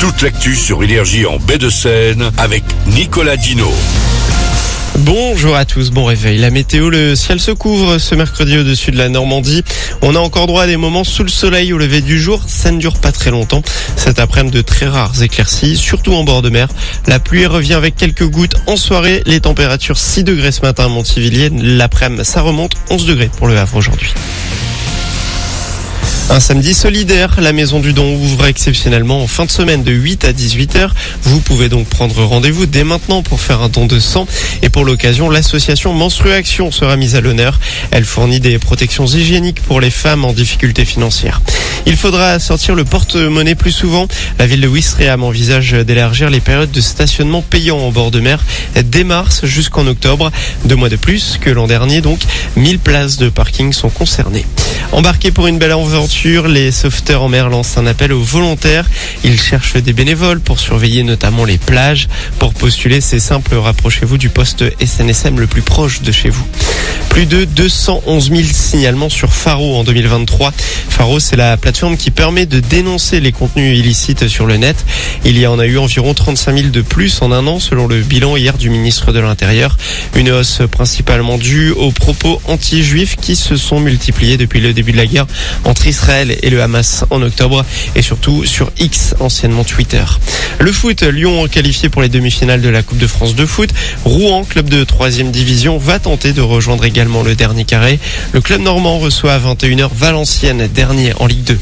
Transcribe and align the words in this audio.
toute 0.00 0.22
l'actu 0.22 0.54
sur 0.54 0.82
Énergie 0.84 1.26
en 1.26 1.38
baie 1.38 1.58
de 1.58 1.68
Seine 1.68 2.30
avec 2.38 2.62
Nicolas 2.86 3.36
Dino. 3.36 3.68
Bonjour 4.98 5.56
à 5.56 5.64
tous, 5.64 5.90
bon 5.90 6.04
réveil. 6.04 6.38
La 6.38 6.50
météo, 6.50 6.88
le 6.88 7.16
ciel 7.16 7.40
se 7.40 7.50
couvre 7.50 7.98
ce 7.98 8.14
mercredi 8.14 8.58
au-dessus 8.58 8.90
de 8.90 8.98
la 8.98 9.08
Normandie. 9.08 9.62
On 10.02 10.14
a 10.14 10.18
encore 10.20 10.46
droit 10.46 10.64
à 10.64 10.66
des 10.66 10.76
moments 10.76 11.04
sous 11.04 11.24
le 11.24 11.28
soleil 11.28 11.72
au 11.72 11.78
lever 11.78 12.00
du 12.00 12.20
jour. 12.20 12.42
Ça 12.46 12.70
ne 12.70 12.78
dure 12.78 12.98
pas 12.98 13.12
très 13.12 13.30
longtemps. 13.30 13.62
Cet 13.96 14.20
après-midi 14.20 14.56
de 14.56 14.62
très 14.62 14.86
rares 14.86 15.20
éclaircies, 15.22 15.76
surtout 15.76 16.14
en 16.14 16.22
bord 16.22 16.42
de 16.42 16.50
mer. 16.50 16.68
La 17.06 17.18
pluie 17.18 17.46
revient 17.46 17.74
avec 17.74 17.96
quelques 17.96 18.26
gouttes 18.26 18.56
en 18.66 18.76
soirée. 18.76 19.22
Les 19.26 19.40
températures 19.40 19.98
6 19.98 20.22
degrés 20.24 20.52
ce 20.52 20.62
matin 20.62 20.84
à 20.84 20.88
Montivilliers. 20.88 21.50
L'après-midi, 21.50 22.24
ça 22.24 22.40
remonte 22.40 22.72
11 22.90 23.06
degrés 23.06 23.30
pour 23.36 23.48
le 23.48 23.58
Havre 23.58 23.76
aujourd'hui. 23.76 24.12
Un 26.30 26.40
samedi 26.40 26.74
solidaire, 26.74 27.40
la 27.40 27.54
Maison 27.54 27.80
du 27.80 27.94
Don 27.94 28.14
ouvre 28.16 28.46
exceptionnellement 28.46 29.22
en 29.22 29.26
fin 29.26 29.46
de 29.46 29.50
semaine 29.50 29.82
de 29.82 29.92
8 29.92 30.26
à 30.26 30.34
18 30.34 30.76
heures. 30.76 30.94
Vous 31.22 31.40
pouvez 31.40 31.70
donc 31.70 31.86
prendre 31.88 32.22
rendez-vous 32.22 32.66
dès 32.66 32.84
maintenant 32.84 33.22
pour 33.22 33.40
faire 33.40 33.62
un 33.62 33.70
don 33.70 33.86
de 33.86 33.98
sang. 33.98 34.26
Et 34.60 34.68
pour 34.68 34.84
l'occasion, 34.84 35.30
l'association 35.30 35.94
Menstruaction 35.94 36.70
sera 36.70 36.96
mise 36.96 37.16
à 37.16 37.22
l'honneur. 37.22 37.58
Elle 37.92 38.04
fournit 38.04 38.40
des 38.40 38.58
protections 38.58 39.06
hygiéniques 39.06 39.62
pour 39.62 39.80
les 39.80 39.90
femmes 39.90 40.26
en 40.26 40.34
difficulté 40.34 40.84
financière. 40.84 41.40
Il 41.86 41.96
faudra 41.96 42.38
sortir 42.38 42.74
le 42.74 42.84
porte-monnaie 42.84 43.54
plus 43.54 43.72
souvent. 43.72 44.06
La 44.38 44.46
ville 44.46 44.60
de 44.60 44.68
Wistreham 44.68 45.24
envisage 45.24 45.72
d'élargir 45.72 46.28
les 46.28 46.40
périodes 46.40 46.70
de 46.70 46.82
stationnement 46.82 47.40
payant 47.40 47.78
en 47.78 47.90
bord 47.90 48.10
de 48.10 48.20
mer 48.20 48.44
dès 48.84 49.04
mars 49.04 49.46
jusqu'en 49.46 49.86
octobre. 49.86 50.30
Deux 50.66 50.76
mois 50.76 50.90
de 50.90 50.96
plus 50.96 51.38
que 51.40 51.48
l'an 51.48 51.66
dernier, 51.66 52.02
donc 52.02 52.20
1000 52.56 52.80
places 52.80 53.16
de 53.16 53.30
parking 53.30 53.72
sont 53.72 53.88
concernées. 53.88 54.44
Embarqués 54.92 55.30
pour 55.30 55.46
une 55.46 55.58
belle 55.58 55.72
aventure, 55.72 56.17
les 56.24 56.72
sauveteurs 56.72 57.22
en 57.22 57.28
mer 57.28 57.48
lancent 57.48 57.78
un 57.78 57.86
appel 57.86 58.12
aux 58.12 58.22
volontaires. 58.22 58.84
Ils 59.22 59.40
cherchent 59.40 59.76
des 59.76 59.92
bénévoles 59.92 60.40
pour 60.40 60.58
surveiller 60.58 61.04
notamment 61.04 61.44
les 61.44 61.58
plages. 61.58 62.08
Pour 62.40 62.54
postuler, 62.54 63.00
c'est 63.00 63.20
simple, 63.20 63.54
rapprochez-vous 63.54 64.18
du 64.18 64.28
poste 64.28 64.64
SNSM 64.84 65.38
le 65.38 65.46
plus 65.46 65.62
proche 65.62 66.02
de 66.02 66.10
chez 66.10 66.28
vous. 66.28 66.44
Plus 67.08 67.26
de 67.26 67.44
211 67.44 68.30
000 68.30 68.42
signalements 68.52 69.08
sur 69.08 69.32
Faro 69.32 69.76
en 69.76 69.84
2023. 69.84 70.52
Faro, 70.88 71.20
c'est 71.20 71.36
la 71.36 71.56
plateforme 71.56 71.96
qui 71.96 72.10
permet 72.10 72.46
de 72.46 72.58
dénoncer 72.58 73.20
les 73.20 73.32
contenus 73.32 73.78
illicites 73.78 74.26
sur 74.26 74.46
le 74.46 74.56
net. 74.56 74.76
Il 75.24 75.38
y 75.38 75.46
en 75.46 75.58
a 75.58 75.66
eu 75.66 75.78
environ 75.78 76.14
35 76.14 76.56
000 76.56 76.68
de 76.70 76.82
plus 76.82 77.22
en 77.22 77.30
un 77.30 77.46
an 77.46 77.60
selon 77.60 77.86
le 77.86 78.00
bilan 78.00 78.36
hier 78.36 78.58
du 78.58 78.70
ministre 78.70 79.12
de 79.12 79.20
l'Intérieur. 79.20 79.76
Une 80.16 80.30
hausse 80.30 80.62
principalement 80.70 81.38
due 81.38 81.70
aux 81.70 81.92
propos 81.92 82.42
anti-juifs 82.46 83.16
qui 83.16 83.36
se 83.36 83.56
sont 83.56 83.78
multipliés 83.78 84.36
depuis 84.36 84.60
le 84.60 84.72
début 84.72 84.92
de 84.92 84.96
la 84.96 85.06
guerre 85.06 85.26
entre 85.64 85.86
Israël 85.86 86.07
et 86.08 86.48
le 86.48 86.62
Hamas 86.62 87.04
en 87.10 87.20
octobre 87.20 87.64
et 87.94 88.02
surtout 88.02 88.46
sur 88.46 88.70
X, 88.78 89.14
anciennement 89.20 89.64
Twitter. 89.64 90.04
Le 90.58 90.72
foot, 90.72 91.02
Lyon 91.02 91.46
qualifié 91.48 91.90
pour 91.90 92.00
les 92.00 92.08
demi-finales 92.08 92.62
de 92.62 92.68
la 92.68 92.82
Coupe 92.82 92.98
de 92.98 93.06
France 93.06 93.34
de 93.34 93.44
foot. 93.44 93.70
Rouen, 94.04 94.44
club 94.44 94.70
de 94.70 94.84
3 94.84 95.10
division, 95.30 95.76
va 95.76 95.98
tenter 95.98 96.32
de 96.32 96.40
rejoindre 96.40 96.84
également 96.86 97.22
le 97.22 97.34
dernier 97.34 97.64
carré. 97.64 97.98
Le 98.32 98.40
club 98.40 98.62
normand 98.62 98.98
reçoit 98.98 99.34
à 99.34 99.38
21h 99.38 99.90
Valenciennes, 99.94 100.68
dernier 100.72 101.12
en 101.18 101.26
Ligue 101.26 101.44
2. 101.44 101.58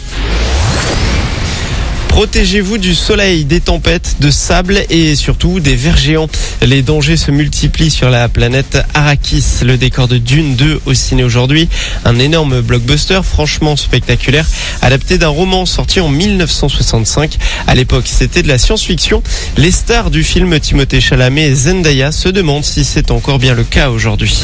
Protégez-vous 2.17 2.79
du 2.79 2.95
soleil, 2.95 3.45
des 3.45 3.61
tempêtes, 3.61 4.17
de 4.21 4.31
sable 4.31 4.81
et 4.89 5.15
surtout 5.17 5.61
des 5.61 5.77
vers 5.77 5.99
géants. 5.99 6.31
Les 6.63 6.81
dangers 6.81 7.19
se 7.19 7.31
multiplient 7.31 7.91
sur 7.91 8.09
la 8.09 8.31
planète 8.31 8.79
Arrakis, 8.95 9.45
le 9.63 9.77
décor 9.77 10.09
de 10.09 10.17
Dune 10.17 10.57
2 10.57 10.81
au 10.87 10.95
ciné 10.95 11.25
aujourd'hui. 11.25 11.69
Un 12.07 12.19
énorme 12.19 12.63
blockbuster 12.63 13.21
franchement 13.23 13.77
spectaculaire, 13.77 14.47
adapté 14.81 15.19
d'un 15.19 15.29
roman 15.29 15.67
sorti 15.67 16.01
en 16.01 16.09
1965. 16.09 17.37
À 17.67 17.75
l'époque, 17.75 18.07
c'était 18.07 18.43
de 18.43 18.49
la 18.49 18.57
science-fiction. 18.57 19.23
Les 19.59 19.71
stars 19.71 20.11
du 20.11 20.25
film 20.25 20.59
Timothée 20.59 21.03
Chalamet 21.03 21.49
et 21.49 21.55
Zendaya 21.55 22.13
se 22.13 22.31
demandent 22.31 22.65
si 22.65 22.87
c'est 22.87 23.11
encore 23.11 23.39
bien 23.39 23.53
le 23.53 23.65
cas 23.65 23.91
aujourd'hui. 23.91 24.43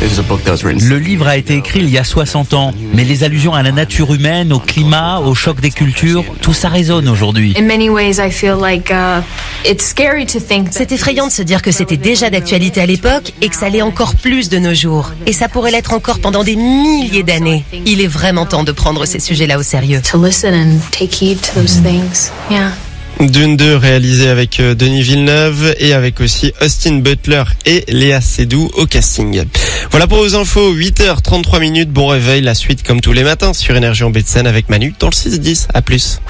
Le 0.00 0.98
livre 0.98 1.26
a 1.26 1.36
été 1.36 1.54
écrit 1.54 1.80
il 1.80 1.88
y 1.88 1.96
a 1.96 2.04
60 2.04 2.52
ans, 2.54 2.74
mais 2.92 3.04
les 3.04 3.24
allusions 3.24 3.54
à 3.54 3.62
la 3.62 3.72
nature 3.72 4.12
humaine, 4.12 4.52
au 4.52 4.58
climat, 4.58 5.20
au 5.20 5.34
choc 5.34 5.60
des 5.60 5.70
cultures, 5.70 6.24
tout 6.42 6.52
ça 6.52 6.68
résonne 6.68 7.08
aujourd'hui. 7.08 7.54
C'est 10.70 10.92
effrayant 10.92 11.26
de 11.26 11.32
se 11.32 11.42
dire 11.42 11.62
que 11.62 11.72
c'était 11.72 11.96
déjà 11.96 12.28
d'actualité 12.28 12.80
à 12.82 12.86
l'époque 12.86 13.32
et 13.40 13.48
que 13.48 13.56
ça 13.56 13.68
l'est 13.70 13.82
encore 13.82 14.14
plus 14.16 14.48
de 14.50 14.58
nos 14.58 14.74
jours. 14.74 15.12
Et 15.24 15.32
ça 15.32 15.48
pourrait 15.48 15.70
l'être 15.70 15.94
encore 15.94 16.18
pendant 16.18 16.44
des 16.44 16.56
milliers 16.56 17.22
d'années. 17.22 17.64
Il 17.86 18.00
est 18.00 18.06
vraiment 18.06 18.44
temps 18.44 18.64
de 18.64 18.72
prendre 18.72 19.06
ces 19.06 19.18
sujets-là 19.18 19.58
au 19.58 19.62
sérieux. 19.62 20.00
Dune 23.18 23.56
2 23.56 23.76
réalisé 23.76 24.28
avec 24.28 24.60
euh, 24.60 24.74
Denis 24.74 25.00
Villeneuve 25.00 25.74
et 25.78 25.94
avec 25.94 26.20
aussi 26.20 26.52
Austin 26.60 26.98
Butler 26.98 27.44
et 27.64 27.84
Léa 27.88 28.20
Seydoux 28.20 28.70
au 28.76 28.84
casting. 28.84 29.42
Voilà 29.90 30.06
pour 30.06 30.18
vos 30.18 30.34
infos, 30.34 30.74
8h33 30.74 31.60
minutes, 31.60 31.90
bon 31.90 32.08
réveil, 32.08 32.42
la 32.42 32.54
suite 32.54 32.82
comme 32.82 33.00
tous 33.00 33.12
les 33.12 33.24
matins 33.24 33.52
sur 33.52 33.76
Énergie 33.76 34.04
en 34.04 34.10
Baie 34.10 34.24
avec 34.44 34.68
Manu 34.68 34.94
dans 34.98 35.08
le 35.08 35.12
6-10. 35.12 35.68
À 35.72 35.82
plus. 35.82 36.20